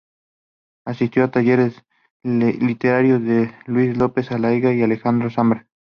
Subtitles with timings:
[0.83, 1.75] Asistió a los talleres
[2.23, 5.67] literarios de de Luis López-Aliaga y Alejandro Zambra.